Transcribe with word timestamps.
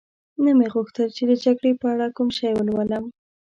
نه 0.43 0.51
مې 0.57 0.67
غوښتل 0.73 1.09
چي 1.15 1.23
د 1.29 1.33
جګړې 1.45 1.71
په 1.81 1.85
اړه 1.93 2.07
کوم 2.15 2.29
شی 2.37 2.51
ولولم. 2.55 3.05